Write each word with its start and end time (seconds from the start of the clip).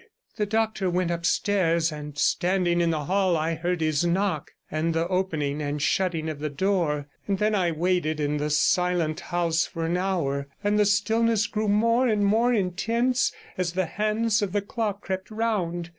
The 0.35 0.47
doctor 0.47 0.89
went 0.89 1.11
upstairs, 1.11 1.91
and 1.91 2.17
standing 2.17 2.81
in 2.81 2.89
the 2.89 3.05
hall 3.05 3.37
I 3.37 3.53
heard 3.53 3.81
his 3.81 4.03
knock, 4.03 4.49
and 4.71 4.95
the 4.95 5.07
opening 5.09 5.61
and 5.61 5.79
shutting 5.79 6.27
of 6.27 6.39
the 6.39 6.49
door; 6.49 7.05
and 7.27 7.37
then 7.37 7.53
I 7.53 7.69
waited 7.69 8.19
in 8.19 8.37
the 8.37 8.49
silent 8.49 9.19
house 9.19 9.67
for 9.67 9.85
an 9.85 9.97
hour, 9.97 10.47
and 10.63 10.79
the 10.79 10.85
stillness 10.85 11.45
grew 11.45 11.67
more 11.67 12.07
and 12.07 12.25
more 12.25 12.51
intense 12.51 13.31
as 13.59 13.73
the 13.73 13.85
hands 13.85 14.41
of 14.41 14.53
the 14.53 14.61
clock 14.63 15.01
crept 15.01 15.29
round. 15.29 15.89